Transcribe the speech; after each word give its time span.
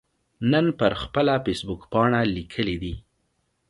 نن 0.51 0.65
پر 0.79 0.91
خپله 1.01 1.33
فیسبوکپاڼه 1.45 2.19
لیکلي 2.35 2.75
دي 2.83 2.93